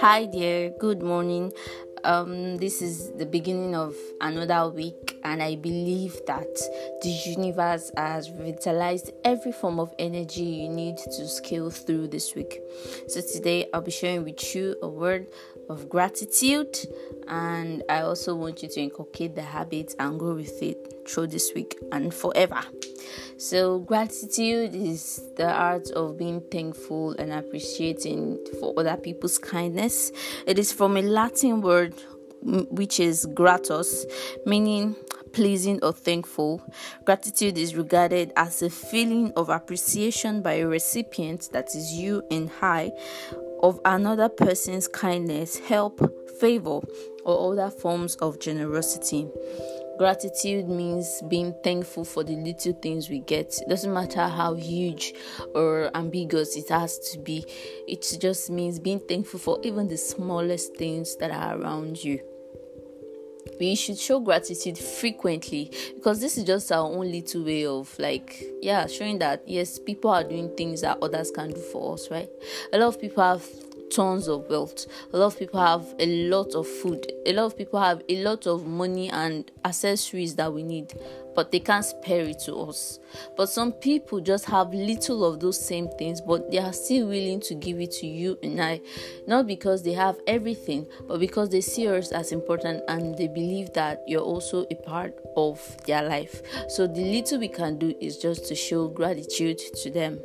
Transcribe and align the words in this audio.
Hi 0.00 0.28
there, 0.30 0.68
good 0.68 1.02
morning. 1.02 1.54
Um, 2.04 2.58
this 2.58 2.82
is 2.82 3.12
the 3.12 3.24
beginning 3.24 3.74
of 3.74 3.96
another 4.20 4.68
week, 4.68 5.18
and 5.24 5.42
I 5.42 5.56
believe 5.56 6.20
that 6.26 6.54
the 7.00 7.08
universe 7.08 7.90
has 7.96 8.30
revitalized 8.30 9.12
every 9.24 9.52
form 9.52 9.80
of 9.80 9.94
energy 9.98 10.42
you 10.42 10.68
need 10.68 10.98
to 10.98 11.26
scale 11.26 11.70
through 11.70 12.08
this 12.08 12.34
week. 12.34 12.60
So, 13.08 13.22
today 13.22 13.70
I'll 13.72 13.80
be 13.80 13.90
sharing 13.90 14.24
with 14.24 14.54
you 14.54 14.76
a 14.82 14.88
word 14.88 15.28
of 15.70 15.88
gratitude, 15.88 16.76
and 17.28 17.82
I 17.88 18.00
also 18.02 18.34
want 18.34 18.62
you 18.62 18.68
to 18.68 18.80
inculcate 18.80 19.34
the 19.34 19.42
habit 19.42 19.94
and 19.98 20.20
go 20.20 20.34
with 20.34 20.62
it 20.62 21.08
through 21.08 21.28
this 21.28 21.52
week 21.54 21.78
and 21.92 22.12
forever. 22.12 22.60
So, 23.36 23.80
gratitude 23.80 24.74
is 24.74 25.22
the 25.36 25.50
art 25.50 25.90
of 25.90 26.18
being 26.18 26.40
thankful 26.50 27.12
and 27.18 27.32
appreciating 27.32 28.38
for 28.60 28.74
other 28.78 28.96
people's 28.96 29.38
kindness. 29.38 30.12
It 30.46 30.58
is 30.58 30.72
from 30.72 30.96
a 30.96 31.02
Latin 31.02 31.60
word 31.60 31.94
which 32.42 33.00
is 33.00 33.26
gratus, 33.34 34.06
meaning 34.44 34.94
pleasing 35.32 35.78
or 35.82 35.92
thankful. 35.92 36.62
Gratitude 37.04 37.58
is 37.58 37.74
regarded 37.74 38.32
as 38.36 38.62
a 38.62 38.70
feeling 38.70 39.32
of 39.36 39.50
appreciation 39.50 40.40
by 40.40 40.54
a 40.54 40.66
recipient, 40.66 41.50
that 41.52 41.74
is 41.74 41.92
you 41.92 42.22
and 42.30 42.50
I, 42.62 42.90
of 43.62 43.80
another 43.84 44.28
person's 44.28 44.88
kindness, 44.88 45.58
help, 45.58 46.00
favor, 46.40 46.80
or 47.24 47.52
other 47.52 47.70
forms 47.70 48.16
of 48.16 48.40
generosity. 48.40 49.28
Gratitude 49.98 50.68
means 50.68 51.22
being 51.28 51.54
thankful 51.64 52.04
for 52.04 52.22
the 52.22 52.36
little 52.36 52.74
things 52.74 53.08
we 53.08 53.20
get. 53.20 53.58
It 53.62 53.68
doesn't 53.68 53.92
matter 53.92 54.28
how 54.28 54.54
huge 54.54 55.14
or 55.54 55.90
ambiguous 55.96 56.54
it 56.56 56.68
has 56.68 56.98
to 57.10 57.18
be, 57.18 57.46
it 57.88 58.18
just 58.20 58.50
means 58.50 58.78
being 58.78 59.00
thankful 59.00 59.40
for 59.40 59.58
even 59.62 59.88
the 59.88 59.96
smallest 59.96 60.76
things 60.76 61.16
that 61.16 61.30
are 61.30 61.58
around 61.58 62.02
you. 62.02 62.20
We 63.58 63.74
should 63.74 63.98
show 63.98 64.20
gratitude 64.20 64.76
frequently 64.76 65.70
because 65.94 66.20
this 66.20 66.36
is 66.36 66.44
just 66.44 66.70
our 66.72 66.86
own 66.86 67.10
little 67.10 67.44
way 67.44 67.64
of 67.64 67.98
like, 67.98 68.44
yeah, 68.60 68.86
showing 68.86 69.18
that 69.20 69.44
yes, 69.46 69.78
people 69.78 70.10
are 70.10 70.24
doing 70.24 70.54
things 70.56 70.82
that 70.82 70.98
others 71.00 71.30
can 71.30 71.52
do 71.52 71.60
for 71.60 71.94
us, 71.94 72.10
right? 72.10 72.28
A 72.72 72.78
lot 72.78 72.88
of 72.88 73.00
people 73.00 73.22
have 73.22 73.44
tons 73.90 74.28
of 74.28 74.48
wealth. 74.48 74.86
A 75.12 75.16
lot 75.16 75.26
of 75.26 75.38
people 75.38 75.60
have 75.60 75.94
a 75.98 76.28
lot 76.28 76.54
of 76.54 76.66
food. 76.66 77.10
A 77.26 77.32
lot 77.32 77.46
of 77.46 77.56
people 77.56 77.80
have 77.80 78.02
a 78.08 78.22
lot 78.22 78.46
of 78.46 78.66
money 78.66 79.10
and 79.10 79.50
accessories 79.64 80.34
that 80.36 80.52
we 80.52 80.62
need, 80.62 80.94
but 81.34 81.52
they 81.52 81.60
can't 81.60 81.84
spare 81.84 82.22
it 82.22 82.38
to 82.40 82.54
us. 82.56 82.98
But 83.36 83.46
some 83.46 83.72
people 83.72 84.20
just 84.20 84.44
have 84.46 84.72
little 84.72 85.24
of 85.24 85.40
those 85.40 85.64
same 85.64 85.88
things, 85.98 86.20
but 86.20 86.50
they 86.50 86.58
are 86.58 86.72
still 86.72 87.08
willing 87.08 87.40
to 87.40 87.54
give 87.54 87.80
it 87.80 87.92
to 87.92 88.06
you 88.06 88.38
and 88.42 88.60
I, 88.60 88.80
not 89.26 89.46
because 89.46 89.82
they 89.82 89.92
have 89.92 90.16
everything, 90.26 90.86
but 91.06 91.20
because 91.20 91.50
they 91.50 91.60
see 91.60 91.88
us 91.88 92.12
as 92.12 92.32
important 92.32 92.82
and 92.88 93.16
they 93.16 93.28
believe 93.28 93.72
that 93.74 94.02
you're 94.06 94.22
also 94.22 94.66
a 94.70 94.74
part 94.74 95.14
of 95.36 95.76
their 95.86 96.08
life. 96.08 96.42
So 96.68 96.86
the 96.86 97.02
little 97.02 97.38
we 97.38 97.48
can 97.48 97.78
do 97.78 97.94
is 98.00 98.18
just 98.18 98.46
to 98.48 98.54
show 98.54 98.88
gratitude 98.88 99.58
to 99.58 99.90
them. 99.90 100.20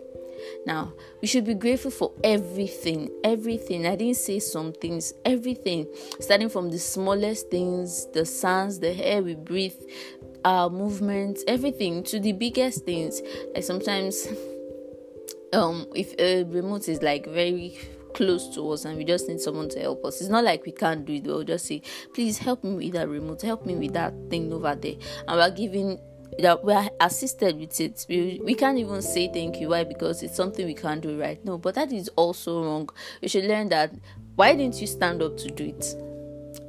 Now, 0.65 0.93
we 1.21 1.27
should 1.27 1.45
be 1.45 1.53
grateful 1.53 1.91
for 1.91 2.11
everything. 2.23 3.09
Everything. 3.23 3.85
I 3.85 3.95
didn't 3.95 4.17
say 4.17 4.39
some 4.39 4.73
things. 4.73 5.13
Everything. 5.25 5.87
Starting 6.19 6.49
from 6.49 6.69
the 6.69 6.79
smallest 6.79 7.49
things, 7.49 8.07
the 8.13 8.25
sounds, 8.25 8.79
the 8.79 8.93
air 9.05 9.21
we 9.21 9.35
breathe, 9.35 9.79
our 10.45 10.69
movements, 10.69 11.43
everything, 11.47 12.03
to 12.03 12.19
the 12.19 12.33
biggest 12.33 12.85
things. 12.85 13.21
Like 13.53 13.63
sometimes, 13.63 14.27
um, 15.53 15.87
if 15.95 16.13
a 16.19 16.43
remote 16.43 16.87
is 16.87 17.01
like 17.01 17.27
very 17.27 17.77
close 18.13 18.53
to 18.55 18.69
us 18.71 18.85
and 18.85 18.97
we 18.97 19.05
just 19.05 19.27
need 19.27 19.39
someone 19.39 19.69
to 19.69 19.79
help 19.79 20.03
us. 20.05 20.21
It's 20.21 20.29
not 20.29 20.43
like 20.43 20.65
we 20.65 20.71
can't 20.71 21.05
do 21.05 21.13
it. 21.13 21.23
We'll 21.23 21.43
just 21.43 21.65
say, 21.65 21.81
please 22.13 22.37
help 22.37 22.63
me 22.63 22.73
with 22.73 22.93
that 22.93 23.09
remote, 23.09 23.41
help 23.41 23.65
me 23.65 23.75
with 23.75 23.93
that 23.93 24.13
thing 24.29 24.51
over 24.51 24.75
there. 24.75 24.95
And 25.27 25.37
we're 25.37 25.51
giving 25.51 25.99
that 26.39 26.63
we're 26.63 26.89
assisted 26.99 27.59
with 27.59 27.79
it. 27.79 28.05
We, 28.09 28.41
we 28.43 28.53
can't 28.55 28.77
even 28.77 29.01
say 29.01 29.31
thank 29.31 29.59
you. 29.59 29.69
Why? 29.69 29.83
Because 29.83 30.23
it's 30.23 30.35
something 30.35 30.65
we 30.65 30.73
can't 30.73 31.01
do 31.01 31.19
right 31.19 31.43
now. 31.45 31.57
But 31.57 31.75
that 31.75 31.91
is 31.91 32.09
also 32.09 32.63
wrong. 32.63 32.89
You 33.21 33.29
should 33.29 33.45
learn 33.45 33.69
that. 33.69 33.93
Why 34.35 34.55
didn't 34.55 34.79
you 34.81 34.87
stand 34.87 35.21
up 35.21 35.37
to 35.37 35.49
do 35.49 35.65
it? 35.65 35.95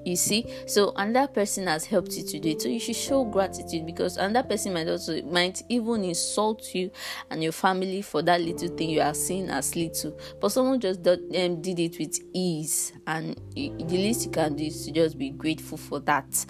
You 0.05 0.17
see, 0.17 0.53
so 0.67 0.93
another 0.97 1.33
person 1.33 1.69
has 1.69 1.85
helped 1.85 2.13
you 2.13 2.25
to 2.25 2.39
do 2.41 2.51
it. 2.51 2.63
So 2.63 2.69
you 2.69 2.81
should 2.81 2.97
show 2.97 3.25
gratitude 3.25 3.87
because 3.87 4.17
another 4.17 4.49
person 4.49 4.73
might 4.73 4.89
also 4.89 5.23
might 5.23 5.63
even 5.69 6.03
insult 6.05 6.75
you 6.75 6.91
and 7.31 7.43
your 7.43 7.53
family 7.53 8.03
for 8.03 8.21
that 8.23 8.41
little 8.41 8.69
thing 8.77 8.91
you 8.91 9.01
are 9.01 9.15
seeing 9.15 9.49
as 9.49 9.77
little. 9.77 10.19
But 10.41 10.51
someone 10.51 10.81
just 10.81 11.03
did, 11.03 11.21
um, 11.37 11.63
did 11.63 11.79
it 11.79 11.99
with 11.99 12.19
ease, 12.33 12.93
and 13.07 13.41
you, 13.55 13.77
the 13.77 13.97
least 13.97 14.27
you 14.27 14.33
can 14.33 14.57
do 14.57 14.65
is 14.65 14.85
to 14.87 14.93
just 14.93 15.17
be 15.17 15.31
grateful 15.31 15.79
for 15.79 16.01
that. 16.01 16.47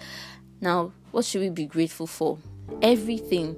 Now, 0.60 0.92
what 1.10 1.24
should 1.26 1.42
we 1.42 1.50
be 1.50 1.66
grateful 1.66 2.06
for? 2.06 2.38
Everything. 2.80 3.56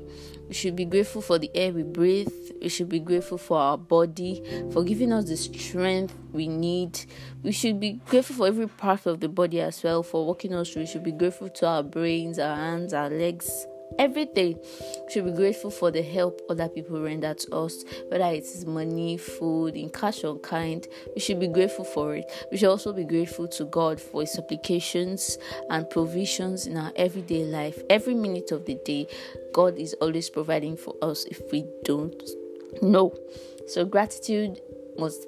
We 0.48 0.54
should 0.54 0.76
be 0.76 0.84
grateful 0.84 1.22
for 1.22 1.38
the 1.38 1.50
air 1.54 1.72
we 1.72 1.82
breathe. 1.82 2.28
We 2.60 2.69
should 2.69 2.88
be 2.88 2.98
grateful 2.98 3.38
for 3.38 3.58
our 3.58 3.78
body, 3.78 4.42
for 4.72 4.84
giving 4.84 5.12
us 5.12 5.26
the 5.26 5.36
strength 5.36 6.14
we 6.32 6.48
need. 6.48 6.98
We 7.42 7.52
should 7.52 7.80
be 7.80 8.00
grateful 8.06 8.36
for 8.36 8.47
every 8.47 8.69
part 8.69 9.06
of 9.06 9.20
the 9.20 9.28
body 9.28 9.60
as 9.60 9.82
well, 9.82 10.02
for 10.02 10.26
walking 10.26 10.54
us 10.54 10.70
through. 10.70 10.82
We 10.82 10.86
should 10.86 11.04
be 11.04 11.12
grateful 11.12 11.48
to 11.48 11.66
our 11.66 11.82
brains, 11.82 12.38
our 12.38 12.56
hands, 12.56 12.92
our 12.92 13.08
legs, 13.08 13.66
every 13.99 14.27
day 14.27 14.55
we 14.55 15.12
should 15.12 15.25
be 15.25 15.32
grateful 15.32 15.71
for 15.71 15.91
the 15.91 16.03
help 16.03 16.41
other 16.49 16.69
people 16.69 17.00
render 17.00 17.34
to 17.34 17.55
us 17.55 17.84
whether 18.09 18.25
it 18.27 18.43
is 18.43 18.66
money 18.66 19.16
food 19.16 19.77
in 19.77 19.88
cash 19.91 20.25
or 20.25 20.38
kind 20.41 20.88
we 21.15 21.21
should 21.21 21.41
be 21.41 21.49
grateful 21.49 21.84
for 21.84 22.15
it. 22.16 22.31
We 22.50 22.56
should 22.56 22.69
also 22.69 22.93
be 22.93 23.05
grateful 23.05 23.49
to 23.49 23.65
god 23.65 24.00
for 24.00 24.22
his 24.22 24.32
supplications 24.32 25.38
and 25.71 25.88
provisions 25.88 26.66
in 26.66 26.77
our 26.77 26.93
everyday 26.97 27.44
life. 27.44 27.78
Every 27.91 28.15
minute 28.15 28.53
of 28.53 28.65
the 28.65 28.75
day 28.84 29.06
god 29.53 29.78
is 29.78 29.94
always 29.94 30.31
providing 30.31 30.76
for 30.76 30.94
us 31.03 31.25
if 31.25 31.41
we 31.53 31.66
don't 31.84 32.22
know. 32.82 33.15
So 33.66 33.84
gratitude 33.84 34.61
must 34.99 35.26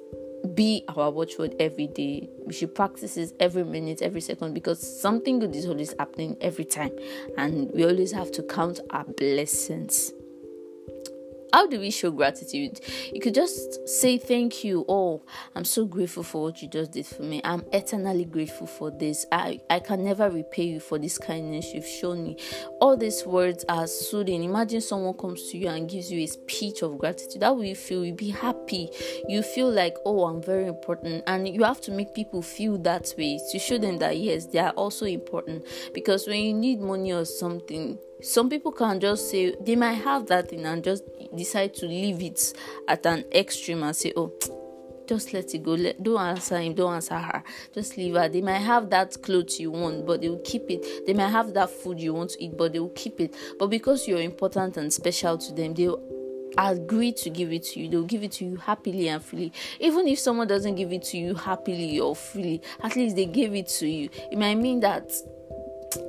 be 0.55 0.83
our 0.87 1.11
watchword 1.11 1.55
every 1.59 1.87
day. 1.87 2.29
We 2.45 2.53
should 2.53 2.73
practice 2.75 3.15
this 3.15 3.33
every 3.39 3.63
minute, 3.63 4.01
every 4.01 4.21
second 4.21 4.53
because 4.53 4.79
something 4.79 5.39
good 5.39 5.55
is 5.55 5.65
always 5.65 5.93
happening 5.97 6.37
every 6.41 6.65
time, 6.65 6.91
and 7.37 7.71
we 7.71 7.85
always 7.85 8.11
have 8.11 8.31
to 8.33 8.43
count 8.43 8.79
our 8.89 9.03
blessings. 9.03 10.13
How 11.53 11.65
do 11.65 11.79
we 11.79 11.91
show 11.91 12.11
gratitude? 12.11 12.81
You 13.13 13.21
could 13.21 13.33
just 13.33 13.87
say 13.87 14.17
thank 14.17 14.63
you. 14.63 14.85
Oh, 14.89 15.23
I'm 15.55 15.63
so 15.63 15.85
grateful 15.85 16.23
for 16.23 16.43
what 16.43 16.61
you 16.61 16.67
just 16.67 16.91
did 16.91 17.05
for 17.05 17.23
me. 17.23 17.41
I'm 17.43 17.63
eternally 17.71 18.25
grateful 18.25 18.67
for 18.67 18.91
this. 18.91 19.25
I, 19.31 19.61
I 19.69 19.79
can 19.79 20.03
never 20.03 20.29
repay 20.29 20.63
you 20.63 20.79
for 20.79 20.99
this 20.99 21.17
kindness 21.17 21.73
you've 21.73 21.87
shown 21.87 22.23
me. 22.23 22.37
All 22.81 22.97
these 22.97 23.25
words 23.25 23.63
are 23.69 23.87
soothing. 23.87 24.43
Imagine 24.43 24.81
someone 24.81 25.13
comes 25.13 25.49
to 25.51 25.57
you 25.57 25.69
and 25.69 25.89
gives 25.89 26.11
you 26.11 26.21
a 26.21 26.27
speech 26.27 26.81
of 26.81 26.97
gratitude. 26.97 27.43
How 27.43 27.53
will 27.53 27.65
you 27.65 27.75
feel? 27.75 28.03
You'll 28.03 28.15
be 28.15 28.29
happy. 28.29 28.89
You 29.27 29.41
feel 29.41 29.71
like, 29.71 29.95
oh, 30.05 30.25
I'm 30.25 30.41
very 30.43 30.67
important. 30.67 31.23
And 31.27 31.47
you 31.47 31.63
have 31.63 31.81
to 31.81 31.91
make 31.91 32.13
people 32.13 32.41
feel 32.41 32.77
that 32.79 33.13
way 33.17 33.39
to 33.51 33.59
show 33.59 33.77
them 33.77 33.97
that 33.99 34.17
yes, 34.17 34.47
they 34.47 34.59
are 34.59 34.71
also 34.71 35.05
important. 35.05 35.65
Because 35.93 36.27
when 36.27 36.41
you 36.41 36.53
need 36.53 36.79
money 36.81 37.13
or 37.13 37.25
something, 37.25 37.97
some 38.21 38.49
people 38.49 38.71
can 38.71 38.99
just 38.99 39.29
say 39.29 39.55
they 39.61 39.75
might 39.75 39.93
have 39.93 40.27
that 40.27 40.49
thing 40.49 40.65
and 40.65 40.83
just 40.83 41.03
decide 41.35 41.73
to 41.75 41.85
leave 41.85 42.21
it 42.21 42.53
at 42.87 43.05
an 43.05 43.23
extreme 43.33 43.83
and 43.83 43.95
say 43.95 44.13
oh 44.15 44.33
just 45.07 45.33
let 45.33 45.53
it 45.55 45.63
go. 45.63 45.71
Let, 45.71 46.03
don't 46.03 46.19
answer 46.19 46.59
him 46.59 46.73
don't 46.73 46.95
answer 46.95 47.15
her. 47.15 47.43
Just 47.73 47.97
leave 47.97 48.15
her. 48.15 48.27
They 48.27 48.41
might 48.41 48.59
have 48.59 48.89
that 48.89 49.21
clothes 49.21 49.59
you 49.59 49.71
want 49.71 50.05
but 50.05 50.21
they 50.21 50.29
will 50.29 50.41
keep 50.43 50.69
it. 50.69 51.05
They 51.05 51.13
might 51.13 51.29
have 51.29 51.53
that 51.53 51.69
food 51.69 51.99
you 51.99 52.13
want 52.13 52.31
to 52.31 52.43
eat 52.43 52.57
but 52.57 52.73
they 52.73 52.79
will 52.79 52.89
keep 52.89 53.19
it. 53.21 53.33
But 53.57 53.67
because 53.67 54.07
you're 54.07 54.21
important 54.21 54.77
and 54.77 54.91
special 54.91 55.37
to 55.37 55.53
them 55.53 55.73
they 55.73 55.87
will 55.87 56.03
agree 56.57 57.13
to 57.13 57.29
give 57.29 57.53
it 57.53 57.63
to 57.63 57.79
you. 57.79 57.89
They'll 57.89 58.03
give 58.03 58.23
it 58.23 58.33
to 58.33 58.45
you 58.45 58.57
happily 58.57 59.07
and 59.07 59.23
freely. 59.23 59.53
Even 59.79 60.07
if 60.07 60.19
someone 60.19 60.47
doesn't 60.47 60.75
give 60.75 60.91
it 60.91 61.03
to 61.03 61.17
you 61.17 61.35
happily 61.35 61.99
or 61.99 62.15
freely 62.15 62.61
at 62.83 62.95
least 62.95 63.15
they 63.15 63.25
gave 63.25 63.53
it 63.53 63.67
to 63.67 63.87
you. 63.87 64.09
It 64.31 64.37
might 64.37 64.55
mean 64.55 64.81
that 64.81 65.11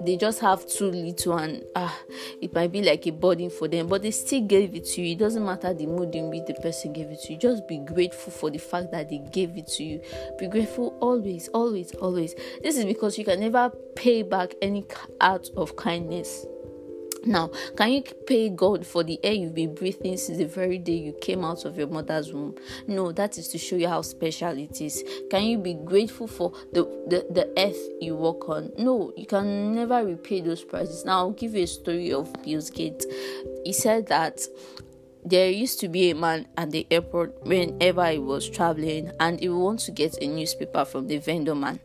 they 0.04 0.16
just 0.16 0.40
have 0.40 0.66
too 0.66 0.90
little 0.90 1.36
and 1.36 1.64
ah 1.76 1.98
it 2.40 2.52
might 2.54 2.72
be 2.72 2.82
like 2.82 3.06
a 3.06 3.10
burden 3.12 3.50
for 3.50 3.68
them 3.68 3.86
but 3.86 4.02
they 4.02 4.10
still 4.10 4.42
gave 4.42 4.74
it 4.74 4.84
to 4.84 5.02
you. 5.02 5.12
It 5.12 5.18
doesn't 5.18 5.44
matter 5.44 5.72
the 5.74 5.86
mood 5.86 6.14
in 6.14 6.30
which 6.30 6.46
the 6.46 6.54
person 6.54 6.92
gave 6.92 7.10
it 7.10 7.20
to 7.22 7.32
you. 7.32 7.38
Just 7.38 7.66
be 7.68 7.78
grateful 7.78 8.32
for 8.32 8.50
the 8.50 8.58
fact 8.58 8.90
that 8.92 9.08
they 9.08 9.18
gave 9.18 9.56
it 9.56 9.66
to 9.68 9.84
you. 9.84 10.00
Be 10.38 10.46
grateful 10.46 10.96
always 11.00 11.48
always 11.48 11.92
always. 11.96 12.34
This 12.62 12.76
is 12.76 12.84
because 12.84 13.18
you 13.18 13.24
can 13.24 13.40
never 13.40 13.70
pay 13.94 14.22
back 14.22 14.54
any 14.62 14.84
act 15.20 15.50
of 15.56 15.76
kindness 15.76 16.46
now, 17.24 17.50
can 17.76 17.92
you 17.92 18.02
pay 18.26 18.48
God 18.48 18.86
for 18.86 19.02
the 19.02 19.18
air 19.22 19.32
you've 19.32 19.54
been 19.54 19.74
breathing 19.74 20.16
since 20.16 20.38
the 20.38 20.46
very 20.46 20.78
day 20.78 20.94
you 20.94 21.12
came 21.20 21.44
out 21.44 21.64
of 21.64 21.76
your 21.76 21.88
mother's 21.88 22.32
womb? 22.32 22.56
No, 22.86 23.12
that 23.12 23.38
is 23.38 23.48
to 23.48 23.58
show 23.58 23.76
you 23.76 23.88
how 23.88 24.02
special 24.02 24.56
it 24.58 24.80
is. 24.80 25.04
Can 25.30 25.44
you 25.44 25.58
be 25.58 25.74
grateful 25.74 26.26
for 26.26 26.52
the, 26.72 26.84
the, 27.06 27.26
the 27.30 27.52
earth 27.58 27.88
you 28.00 28.16
walk 28.16 28.48
on? 28.48 28.72
No, 28.78 29.12
you 29.16 29.26
can 29.26 29.74
never 29.74 30.04
repay 30.04 30.40
those 30.40 30.64
prices. 30.64 31.04
Now, 31.04 31.18
I'll 31.18 31.30
give 31.30 31.54
you 31.54 31.64
a 31.64 31.66
story 31.66 32.12
of 32.12 32.32
Bill 32.42 32.62
Gates. 32.72 33.06
He 33.64 33.72
said 33.72 34.06
that 34.08 34.46
there 35.28 35.50
used 35.50 35.80
to 35.80 35.88
be 35.88 36.10
a 36.10 36.14
man 36.14 36.46
at 36.56 36.70
the 36.70 36.86
airport 36.90 37.44
whenever 37.44 38.06
he 38.10 38.18
was 38.18 38.48
traveling 38.48 39.10
and 39.20 39.40
he 39.40 39.48
would 39.48 39.58
want 39.62 39.80
to 39.80 39.90
get 39.90 40.16
a 40.22 40.26
newspaper 40.26 40.84
from 40.84 41.06
the 41.06 41.18
vendor 41.18 41.54
man 41.54 41.78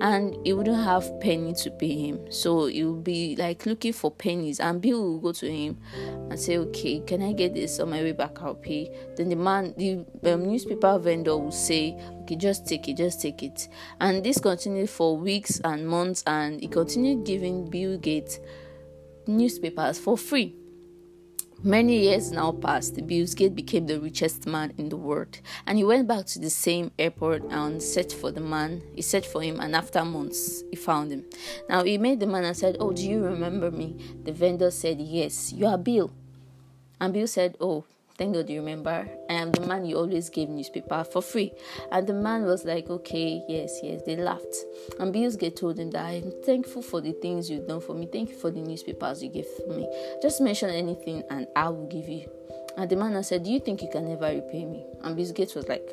and 0.00 0.36
he 0.44 0.52
wouldn't 0.52 0.84
have 0.84 1.08
penny 1.20 1.54
to 1.54 1.70
pay 1.70 2.08
him. 2.08 2.30
So 2.30 2.66
he 2.66 2.84
would 2.84 3.04
be 3.04 3.36
like 3.36 3.66
looking 3.66 3.92
for 3.92 4.10
pennies 4.10 4.60
and 4.60 4.80
bill 4.80 5.14
would 5.14 5.22
go 5.22 5.32
to 5.32 5.50
him 5.50 5.78
and 6.30 6.38
say 6.38 6.58
okay 6.58 7.00
can 7.00 7.22
i 7.22 7.32
get 7.32 7.54
this 7.54 7.80
on 7.80 7.90
my 7.90 8.02
way 8.02 8.12
back? 8.12 8.42
I'll 8.42 8.54
pay. 8.54 8.90
Then 9.16 9.28
the 9.28 9.36
man 9.36 9.74
the 9.76 10.04
um, 10.32 10.44
newspaper 10.44 10.98
vendor 10.98 11.36
would 11.36 11.54
say 11.54 11.98
okay 12.22 12.36
just 12.36 12.66
take 12.66 12.88
it 12.88 12.96
just 12.96 13.20
take 13.20 13.42
it. 13.42 13.68
And 14.00 14.22
this 14.24 14.38
continued 14.38 14.90
for 14.90 15.16
weeks 15.16 15.60
and 15.64 15.86
months 15.86 16.22
and 16.26 16.60
he 16.60 16.68
continued 16.68 17.24
giving 17.24 17.70
bill 17.70 17.98
gates 17.98 18.40
newspapers 19.26 19.98
for 19.98 20.18
free 20.18 20.56
Many 21.62 22.04
years 22.04 22.32
now 22.32 22.52
passed, 22.52 23.06
Bill 23.06 23.26
Gates 23.26 23.54
became 23.54 23.86
the 23.86 24.00
richest 24.00 24.46
man 24.46 24.72
in 24.78 24.88
the 24.88 24.96
world, 24.96 25.40
and 25.66 25.76
he 25.76 25.84
went 25.84 26.08
back 26.08 26.24
to 26.26 26.38
the 26.38 26.48
same 26.48 26.90
airport 26.98 27.42
and 27.50 27.82
searched 27.82 28.14
for 28.14 28.30
the 28.30 28.40
man. 28.40 28.80
He 28.96 29.02
searched 29.02 29.26
for 29.26 29.42
him, 29.42 29.60
and 29.60 29.76
after 29.76 30.02
months, 30.02 30.64
he 30.70 30.76
found 30.76 31.12
him. 31.12 31.26
Now 31.68 31.84
he 31.84 31.98
met 31.98 32.20
the 32.20 32.26
man 32.26 32.44
and 32.44 32.56
said, 32.56 32.78
"Oh, 32.80 32.92
do 32.92 33.06
you 33.06 33.22
remember 33.22 33.70
me?" 33.70 33.94
The 34.24 34.32
vendor 34.32 34.70
said, 34.70 35.02
"Yes, 35.02 35.52
you 35.52 35.66
are 35.66 35.76
Bill." 35.76 36.10
And 36.98 37.12
Bill 37.12 37.26
said, 37.26 37.58
"Oh, 37.60 37.84
Thank 38.20 38.34
God 38.34 38.50
you 38.50 38.60
remember. 38.60 39.08
I 39.30 39.32
am 39.32 39.50
the 39.50 39.66
man 39.66 39.86
you 39.86 39.96
always 39.96 40.28
gave 40.28 40.50
newspaper 40.50 41.04
for 41.04 41.22
free. 41.22 41.54
And 41.90 42.06
the 42.06 42.12
man 42.12 42.44
was 42.44 42.66
like, 42.66 42.90
Okay, 42.90 43.42
yes, 43.48 43.80
yes. 43.82 44.02
They 44.04 44.14
laughed. 44.14 44.56
And 44.98 45.10
Bills 45.10 45.38
told 45.56 45.78
him 45.78 45.90
that 45.92 46.04
I'm 46.04 46.30
thankful 46.44 46.82
for 46.82 47.00
the 47.00 47.12
things 47.12 47.48
you've 47.48 47.66
done 47.66 47.80
for 47.80 47.94
me. 47.94 48.06
Thank 48.12 48.28
you 48.28 48.36
for 48.36 48.50
the 48.50 48.60
newspapers 48.60 49.22
you 49.22 49.30
gave 49.30 49.46
me. 49.66 49.88
Just 50.20 50.42
mention 50.42 50.68
anything 50.68 51.22
and 51.30 51.46
I 51.56 51.70
will 51.70 51.88
give 51.88 52.10
you. 52.10 52.28
And 52.76 52.90
the 52.90 52.96
man 52.96 53.22
said, 53.22 53.44
Do 53.44 53.50
you 53.50 53.58
think 53.58 53.80
you 53.80 53.88
can 53.90 54.06
never 54.06 54.26
repay 54.26 54.66
me? 54.66 54.84
And 55.02 55.16
Bill 55.16 55.32
Gates 55.32 55.54
was 55.54 55.66
like, 55.66 55.88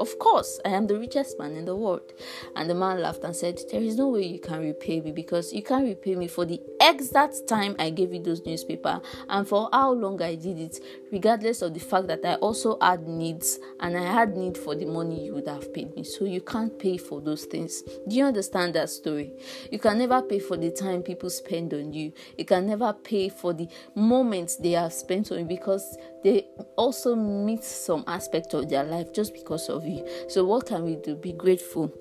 of 0.00 0.18
course, 0.18 0.58
I 0.64 0.70
am 0.70 0.88
the 0.88 0.98
richest 0.98 1.38
man 1.38 1.52
in 1.54 1.64
the 1.64 1.76
world. 1.76 2.12
And 2.56 2.68
the 2.68 2.74
man 2.74 3.00
laughed 3.00 3.22
and 3.22 3.36
said, 3.36 3.60
There 3.70 3.80
is 3.80 3.96
no 3.96 4.08
way 4.08 4.26
you 4.26 4.40
can 4.40 4.58
repay 4.58 5.00
me 5.00 5.12
because 5.12 5.52
you 5.52 5.62
can't 5.62 5.84
repay 5.84 6.16
me 6.16 6.26
for 6.26 6.44
the 6.44 6.60
exact 6.88 7.46
time 7.48 7.76
I 7.78 7.90
gave 7.90 8.12
you 8.12 8.22
those 8.22 8.44
newspaper 8.44 9.00
and 9.28 9.46
for 9.46 9.68
how 9.72 9.92
long 9.92 10.20
I 10.22 10.34
did 10.34 10.58
it, 10.58 10.80
regardless 11.10 11.62
of 11.62 11.74
the 11.74 11.80
fact 11.80 12.08
that 12.08 12.24
I 12.24 12.34
also 12.36 12.78
had 12.80 13.06
needs 13.06 13.58
and 13.80 13.96
I 13.96 14.02
had 14.02 14.36
need 14.36 14.56
for 14.56 14.74
the 14.74 14.86
money 14.86 15.26
you 15.26 15.34
would 15.34 15.48
have 15.48 15.72
paid 15.72 15.94
me. 15.94 16.04
So 16.04 16.24
you 16.24 16.40
can't 16.40 16.76
pay 16.78 16.96
for 16.96 17.20
those 17.20 17.44
things. 17.44 17.82
Do 18.08 18.16
you 18.16 18.24
understand 18.24 18.74
that 18.74 18.90
story? 18.90 19.32
You 19.70 19.78
can 19.78 19.98
never 19.98 20.22
pay 20.22 20.38
for 20.38 20.56
the 20.56 20.70
time 20.70 21.02
people 21.02 21.30
spend 21.30 21.74
on 21.74 21.92
you. 21.92 22.12
You 22.36 22.44
can 22.44 22.66
never 22.66 22.92
pay 22.92 23.28
for 23.28 23.52
the 23.52 23.68
moments 23.94 24.56
they 24.56 24.72
have 24.72 24.92
spent 24.92 25.30
on 25.32 25.40
you 25.40 25.44
because 25.44 25.96
they 26.22 26.46
also 26.76 27.14
meet 27.16 27.64
some 27.64 28.04
aspect 28.06 28.54
of 28.54 28.68
their 28.68 28.84
life 28.84 29.12
just 29.12 29.34
because 29.34 29.68
of 29.68 29.84
you. 29.84 30.06
So, 30.28 30.44
what 30.44 30.66
can 30.66 30.84
we 30.84 30.96
do? 30.96 31.16
Be 31.16 31.32
grateful. 31.32 31.92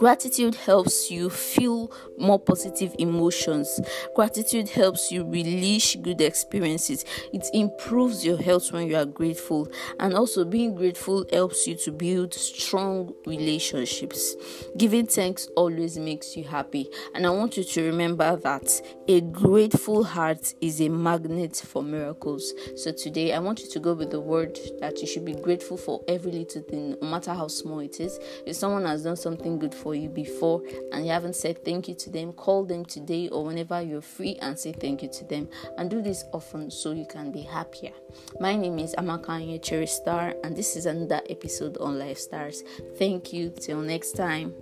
Gratitude 0.00 0.54
helps 0.54 1.10
you 1.10 1.28
feel 1.28 1.92
more 2.18 2.38
positive 2.38 2.94
emotions. 2.98 3.78
Gratitude 4.14 4.70
helps 4.70 5.12
you 5.12 5.24
release 5.24 5.94
good 5.94 6.22
experiences. 6.22 7.04
It 7.34 7.46
improves 7.52 8.24
your 8.24 8.38
health 8.38 8.72
when 8.72 8.86
you 8.88 8.96
are 8.96 9.04
grateful. 9.04 9.68
And 9.98 10.14
also, 10.14 10.46
being 10.46 10.74
grateful 10.74 11.26
helps 11.30 11.66
you 11.66 11.74
to 11.76 11.92
build 11.92 12.32
strong 12.32 13.12
relationships. 13.26 14.36
Giving 14.78 15.06
thanks 15.06 15.48
always 15.54 15.98
makes 15.98 16.34
you 16.34 16.44
happy. 16.44 16.88
And 17.14 17.26
I 17.26 17.30
want 17.30 17.58
you 17.58 17.64
to 17.64 17.82
remember 17.82 18.36
that 18.36 18.80
a 19.06 19.20
grateful 19.20 20.02
heart 20.02 20.54
is 20.62 20.80
a 20.80 20.88
magnet 20.88 21.56
for 21.56 21.82
miracles. 21.82 22.54
So, 22.74 22.90
today, 22.90 23.34
I 23.34 23.38
want 23.38 23.60
you 23.60 23.68
to 23.68 23.80
go 23.80 23.92
with 23.92 24.12
the 24.12 24.20
word 24.20 24.58
that 24.80 25.02
you 25.02 25.06
should 25.06 25.26
be 25.26 25.34
grateful 25.34 25.76
for 25.76 26.02
every 26.08 26.32
little 26.32 26.62
thing, 26.62 26.96
no 27.02 27.10
matter 27.10 27.34
how 27.34 27.48
small 27.48 27.80
it 27.80 28.00
is. 28.00 28.18
If 28.46 28.56
someone 28.56 28.86
has 28.86 29.02
done 29.02 29.16
something 29.16 29.58
good 29.58 29.74
for 29.90 29.96
you 29.96 30.08
before 30.08 30.62
and 30.92 31.04
you 31.04 31.10
haven't 31.10 31.34
said 31.34 31.64
thank 31.64 31.88
you 31.88 31.94
to 31.96 32.10
them, 32.10 32.32
call 32.32 32.64
them 32.64 32.84
today 32.84 33.28
or 33.30 33.44
whenever 33.44 33.82
you're 33.82 34.00
free 34.00 34.36
and 34.40 34.56
say 34.56 34.70
thank 34.70 35.02
you 35.02 35.08
to 35.08 35.24
them. 35.24 35.48
And 35.76 35.90
do 35.90 36.00
this 36.00 36.22
often 36.32 36.70
so 36.70 36.92
you 36.92 37.06
can 37.06 37.32
be 37.32 37.42
happier. 37.42 37.90
My 38.38 38.54
name 38.54 38.78
is 38.78 38.94
Amakanye 38.94 39.60
Cherry 39.60 39.88
Star, 39.88 40.36
and 40.44 40.56
this 40.56 40.76
is 40.76 40.86
another 40.86 41.22
episode 41.28 41.76
on 41.78 41.98
Life 41.98 42.18
Stars. 42.18 42.62
Thank 42.98 43.32
you. 43.32 43.50
Till 43.50 43.80
next 43.80 44.12
time. 44.12 44.54